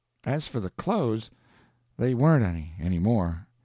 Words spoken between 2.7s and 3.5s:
any more.